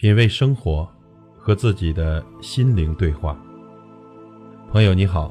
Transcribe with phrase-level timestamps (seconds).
[0.00, 0.90] 品味生活，
[1.36, 3.38] 和自己的心灵对话。
[4.72, 5.30] 朋友你好，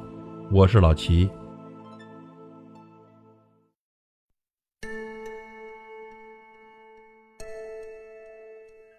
[0.51, 1.27] 我是老齐。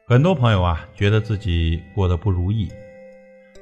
[0.09, 2.69] 很多朋友啊，觉得自己过得不如意，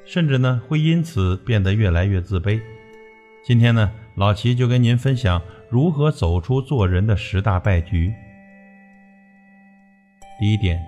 [0.07, 2.59] 甚至呢会因此变得越来越自卑。
[3.45, 8.11] 今天呢，老齐就跟您分享如何走出做人的十大败局。
[10.41, 10.81] 第一点。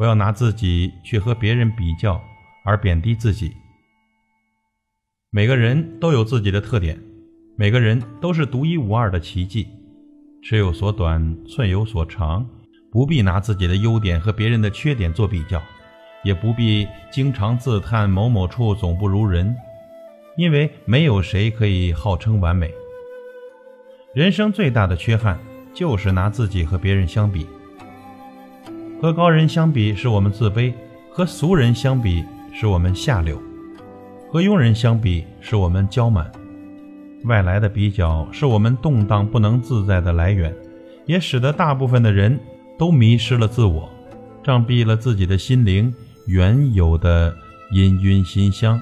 [0.00, 2.18] 不要拿自己去和别人比较
[2.64, 3.52] 而贬低自己。
[5.28, 6.98] 每个人都有自己的特点，
[7.54, 9.68] 每个人都是独一无二的奇迹。
[10.42, 12.48] 尺有所短，寸有所长，
[12.90, 15.62] 不必拿自己的优点和别人的缺点做比较，
[16.24, 19.54] 也不必经常自叹某某处总不如人，
[20.38, 22.72] 因为没有谁可以号称完美。
[24.14, 25.38] 人生最大的缺憾
[25.74, 27.46] 就是拿自己和别人相比。
[29.00, 30.74] 和高人相比，使我们自卑；
[31.10, 32.22] 和俗人相比，
[32.52, 33.34] 使我们下流；
[34.30, 36.30] 和庸人相比，使我们骄满。
[37.24, 40.54] 外来的比较是我们动荡不能自在的来源，
[41.06, 42.38] 也使得大部分的人
[42.78, 43.88] 都迷失了自我，
[44.44, 45.94] 障蔽了自己的心灵
[46.26, 47.34] 原有的
[47.72, 48.78] 氤氲馨香。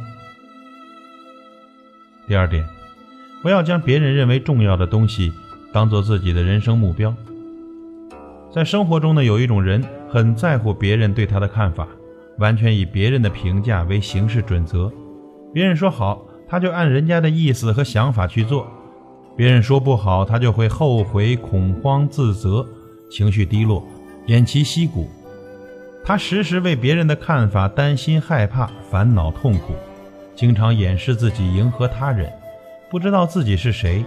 [2.27, 2.67] 第二点，
[3.41, 5.33] 不要将别人认为重要的东西
[5.73, 7.15] 当做自己的人生目标。
[8.53, 9.81] 在生活中呢，有一种人。
[10.11, 11.87] 很在乎别人对他的看法，
[12.39, 14.91] 完全以别人的评价为行事准则。
[15.53, 18.65] 别人说好，他就按人家的意思和想法去做；
[19.37, 22.67] 别人说不好，他就会后悔、恐慌、自责，
[23.11, 23.87] 情绪低落，
[24.27, 25.09] 偃旗息鼓。
[26.05, 29.75] 他时时为别人的看法担心、害怕、烦恼、痛苦，
[30.35, 32.33] 经常掩饰自己，迎合他人，
[32.91, 34.03] 不知道自己是谁。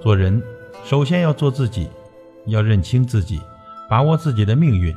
[0.00, 0.40] 做人，
[0.84, 1.88] 首先要做自己，
[2.46, 3.40] 要认清自己。
[3.88, 4.94] 把握自己的命运，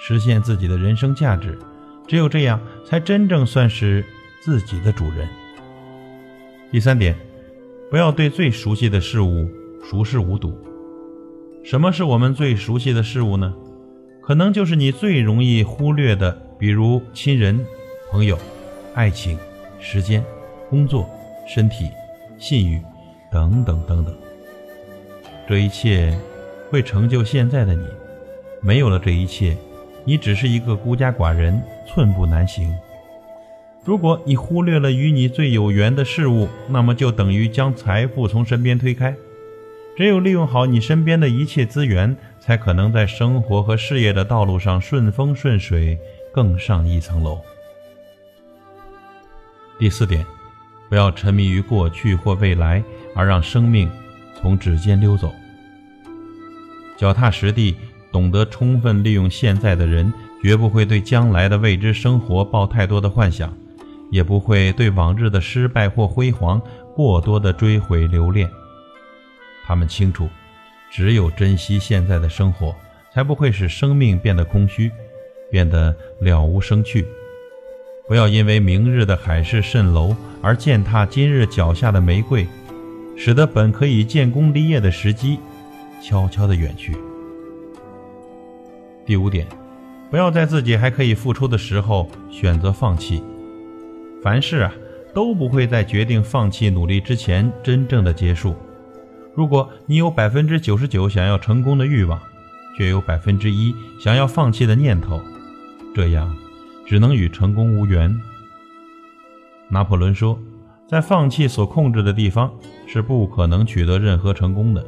[0.00, 1.58] 实现自己的人生价值，
[2.06, 4.04] 只有这样，才真正算是
[4.42, 5.28] 自己的主人。
[6.70, 7.14] 第三点，
[7.90, 9.48] 不要对最熟悉的事物
[9.84, 10.56] 熟视无睹。
[11.62, 13.54] 什么是我们最熟悉的事物呢？
[14.22, 17.64] 可能就是你最容易忽略的，比如亲人、
[18.10, 18.38] 朋友、
[18.94, 19.38] 爱情、
[19.78, 20.24] 时间、
[20.70, 21.08] 工作、
[21.46, 21.90] 身体、
[22.38, 22.80] 信誉
[23.30, 24.14] 等等等等。
[25.46, 26.16] 这一切
[26.70, 27.84] 会成就现在的你。
[28.64, 29.56] 没有了这一切，
[30.04, 32.72] 你只是一个孤家寡人，寸步难行。
[33.84, 39.12] 如果你忽略了与你最有缘的事物，那么就等于将财富从身边推开。
[39.96, 45.98] 只有利用好你身边的一切资源，才可能在生活和事业的道路上顺风顺水，
[46.32, 47.40] 更上一层楼。
[49.76, 50.24] 第四点，
[50.88, 52.80] 不要沉迷于过去或未来，
[53.16, 53.90] 而让生命
[54.40, 55.32] 从指尖溜走。
[56.96, 57.74] 脚踏实地。
[58.12, 60.12] 懂得充分利用现在的人，
[60.42, 63.56] 绝不会对将来的未知生活抱太多的幻想，
[64.10, 66.60] 也不会对往日的失败或辉煌
[66.94, 68.48] 过多的追悔留恋。
[69.64, 70.28] 他们清楚，
[70.90, 72.74] 只有珍惜现在的生活，
[73.14, 74.90] 才不会使生命变得空虚，
[75.50, 77.06] 变得了无生趣。
[78.06, 82.46] 不要因为明日的海市蜃楼而践踏今日脚下的玫瑰，
[83.16, 85.38] 使得本可以建功立业的时机
[86.02, 86.94] 悄悄地远去。
[89.04, 89.46] 第五点，
[90.10, 93.22] 不要在自己还可以付出的时候选择放弃。
[94.22, 94.72] 凡事啊，
[95.12, 98.54] 都不会在决定放弃努力之前真正的结束。
[99.34, 102.20] 如果你有百分之九十九想要成功的欲望，
[102.78, 105.20] 却有百分之一想要放弃的念头，
[105.94, 106.36] 这样
[106.86, 108.14] 只能与成功无缘。
[109.68, 110.38] 拿破仑说，
[110.86, 112.52] 在放弃所控制的地方，
[112.86, 114.84] 是不可能取得任何成功的。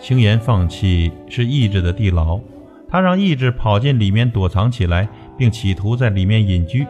[0.00, 2.40] 轻言放弃是意志的地牢。
[2.92, 5.08] 他让意志跑进里面躲藏起来，
[5.38, 6.86] 并企图在里面隐居。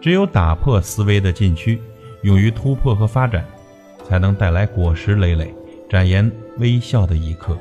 [0.00, 1.78] 只有打破思维的禁区，
[2.22, 3.44] 勇于突破和发展，
[4.02, 5.54] 才能带来果实累累、
[5.90, 7.54] 展颜微笑的一刻。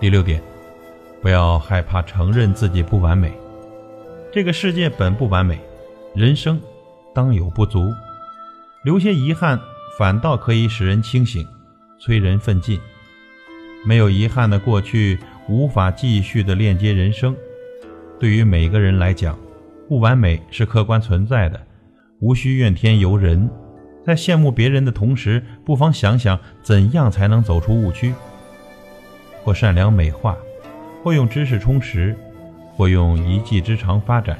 [0.00, 0.42] 第六点，
[1.20, 3.30] 不要害怕承认自己不完美。
[4.32, 5.60] 这个世界本不完美，
[6.14, 6.58] 人生
[7.14, 7.92] 当有不足，
[8.82, 9.60] 留些遗憾，
[9.98, 11.46] 反倒可以使人清醒，
[11.98, 12.80] 催人奋进。
[13.84, 15.18] 没有遗憾的过去，
[15.48, 17.34] 无法继续的链接人生。
[18.18, 19.38] 对于每个人来讲，
[19.88, 21.58] 不完美是客观存在的，
[22.20, 23.48] 无需怨天尤人。
[24.04, 28.12] 在羡慕别人的同时，不妨想想怎样才能走出误区。
[29.42, 30.36] 或善良美化，
[31.02, 32.14] 或用知识充实，
[32.76, 34.38] 或用一技之长发展。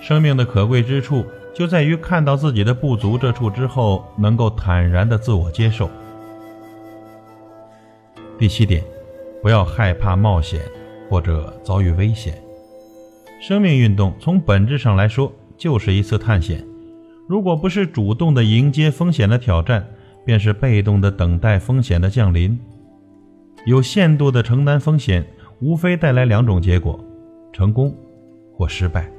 [0.00, 5.90] 生命的可贵之处，就在于看到自己的不足这处之后，能够坦然的自我接受。
[8.38, 8.84] 第七点，
[9.42, 10.60] 不要害怕冒险
[11.08, 12.34] 或者遭遇危险。
[13.40, 16.62] 生命运动从本质上来说就是一次探险。
[17.26, 19.86] 如果不是主动的迎接风险的挑战，
[20.24, 22.58] 便是被动的等待风险的降临。
[23.64, 25.26] 有限度的承担风险，
[25.60, 27.02] 无非带来两种结果：
[27.52, 27.94] 成功
[28.52, 29.10] 或失败。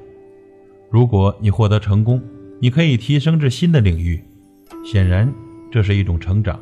[0.89, 2.21] 如果你获得成功，
[2.61, 4.23] 你可以提升至新的领域，
[4.85, 5.33] 显然
[5.71, 6.59] 这是一种成长。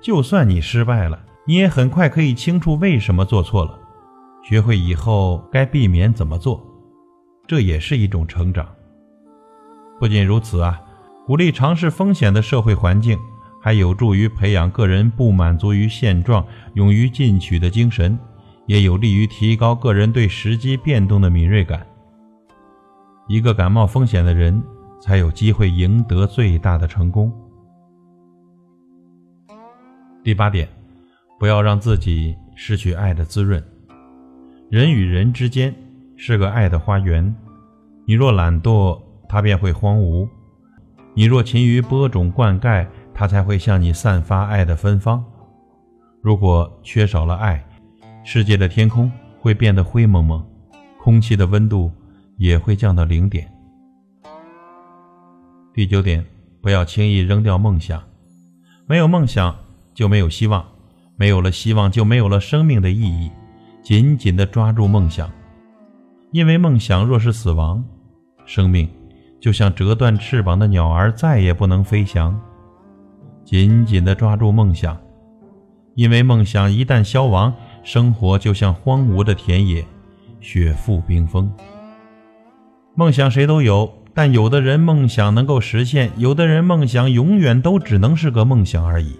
[0.00, 3.78] 就算你失败了，你也很快可以清楚为什么做错了，
[4.44, 6.64] 学会以后该避免怎么做，
[7.46, 8.66] 这也是一种成长。
[9.98, 10.80] 不仅如此啊，
[11.26, 13.18] 鼓励尝试风险的社会环境，
[13.60, 16.44] 还有助于培养个人不满足于现状、
[16.74, 18.16] 勇于进取的精神，
[18.66, 21.84] 也有利于提高个人对时机变动的敏锐感。
[23.28, 24.62] 一个敢冒风险的人，
[25.00, 27.32] 才有机会赢得最大的成功。
[30.24, 30.68] 第八点，
[31.42, 33.60] 不要让自己失去爱的滋润。
[34.70, 35.74] 人与人之间
[36.16, 37.34] 是个爱的花园，
[38.06, 38.96] 你若懒惰，
[39.28, 40.28] 它便会荒芜；
[41.14, 45.24] 你若勤于播种灌溉，它才会向你散发爱的芬芳。
[46.22, 47.60] 如果缺少了爱，
[48.22, 49.10] 世界的天空
[49.40, 50.46] 会变得灰蒙蒙，
[50.96, 51.90] 空气的温度
[52.36, 53.52] 也会降到零点。
[55.74, 56.24] 第九点，
[56.60, 58.00] 不要轻易扔掉梦想，
[58.86, 59.52] 没有梦想。
[59.92, 60.64] 就没有希望，
[61.22, 63.30] 没有了希望，就没有了生命的意义。
[63.80, 65.30] 紧紧地抓住梦想，
[66.32, 67.84] 因为梦想若是死亡，
[68.44, 68.88] 生命
[69.40, 72.36] 就像折断翅膀的鸟儿，再也不能飞翔。
[73.44, 75.00] 紧紧地抓住梦想，
[75.94, 77.54] 因为梦想一旦消亡，
[77.84, 79.86] 生活就像荒芜的田野，
[80.40, 81.48] 雪覆冰封。
[82.96, 89.14] 梦想谁都有，但有的人梦想能够实现，有的人梦想永远都只能是个梦想而已。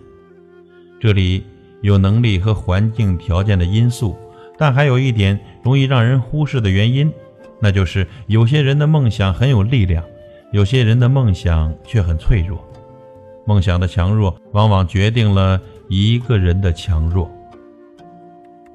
[0.98, 1.44] 这里
[1.82, 4.16] 有能力和环境条件的因素，
[4.56, 7.12] 但还有一点容易让人忽视的原因，
[7.60, 10.02] 那就是有些人的梦想很有力量，
[10.52, 12.58] 有些人的梦想却很脆弱。
[13.44, 17.30] 梦想的强弱往往决定了一个人的强弱。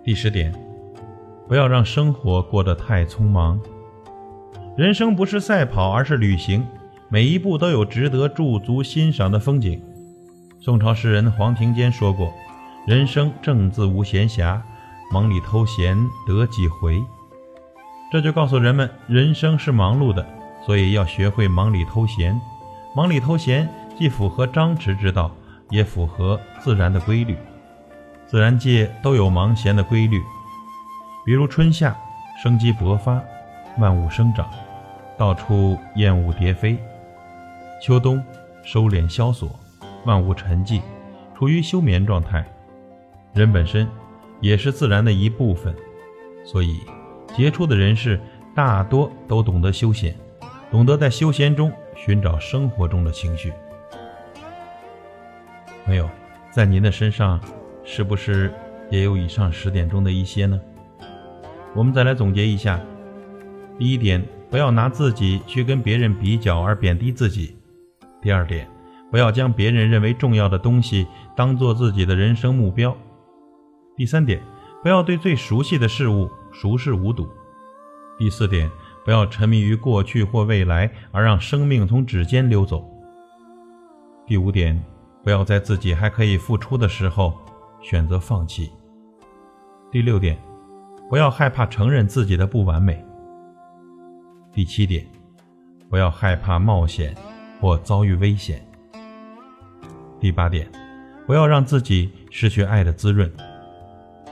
[0.04, 0.54] 第十点，
[1.48, 3.60] 不要让生活过得太匆忙。
[4.78, 6.66] 人生不是赛跑，而是旅行，
[7.10, 9.82] 每一步都有值得驻足欣赏的风景。
[10.60, 12.32] 宋朝诗人黄庭坚说过
[12.88, 14.62] ：“人生正自无闲暇，
[15.12, 17.04] 忙里偷闲得几回。”
[18.10, 20.26] 这就告诉人们，人生是忙碌的，
[20.66, 22.40] 所以要学会忙里偷闲。
[22.96, 23.68] 忙里偷闲
[23.98, 25.30] 既符合张弛之道，
[25.70, 27.36] 也符合自然的规律。
[28.26, 30.24] 自然界都有忙闲的规律，
[31.26, 31.94] 比如春夏
[32.42, 33.22] 生机勃发，
[33.80, 34.50] 万物生长，
[35.18, 36.78] 到处燕舞蝶飞；
[37.84, 38.24] 秋冬
[38.64, 39.50] 收敛萧索。
[40.06, 40.80] 万物沉寂，
[41.38, 42.46] 处于休眠状态。
[43.34, 43.88] 人本身
[44.42, 45.76] 也是自然的一部分，
[46.44, 46.80] 所以
[47.36, 48.20] 杰出的人士
[48.56, 50.16] 大多都懂得休闲，
[50.72, 53.54] 懂得在休闲中寻找生活中的情绪。
[55.86, 56.10] 朋友，
[56.52, 57.40] 在您的身上
[57.84, 58.54] 是不是
[58.90, 60.60] 也有以上十点中的一些呢？
[61.76, 62.80] 我们再来总结一下：
[63.78, 67.56] 第一点，不要拿自己去跟别人比较而贬低自己；
[68.22, 68.68] 第二点。
[69.10, 72.94] 不要将别人认为重要的东西当做自己的人生目标。
[73.98, 74.40] 第三点，
[74.84, 77.28] 不要对最熟悉的事物熟视无睹。
[78.16, 78.70] 第四点，
[79.04, 82.88] 不要沉迷于过去或未来，而让生命从指尖溜走。
[84.28, 84.80] 第五点，
[85.24, 87.34] 不要在自己还可以付出的时候
[87.82, 88.72] 选择放弃。
[89.92, 90.38] 第六点，
[91.10, 93.04] 不要害怕承认自己的不完美。
[94.54, 95.08] 第七点，
[95.90, 97.16] 不要害怕冒险
[97.60, 98.64] 或遭遇危险。
[100.20, 100.70] 第八点，
[101.26, 103.32] 不要让自己失去爱的滋润。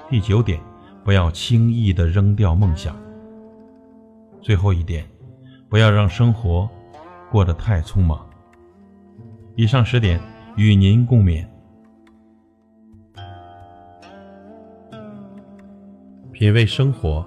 [0.08, 0.60] 第九点，
[1.04, 2.96] 不要轻易的扔掉梦想。
[4.40, 5.04] 最后一点，
[5.68, 6.70] 不要让生活
[7.32, 8.24] 过得太匆忙。
[9.56, 10.20] 以上十点
[10.58, 11.44] 与您共勉。
[16.32, 17.26] 品味生活，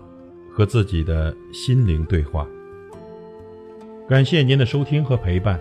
[0.52, 2.46] 和自己的心灵对话。
[4.08, 5.58] 感谢您的收听和陪伴。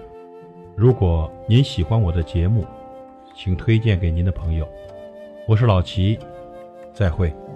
[0.76, 2.64] 如果您喜欢我的节目，
[3.36, 4.68] 请推荐给您的朋友，
[5.48, 6.20] 我是老齐，
[6.98, 7.47] 再会。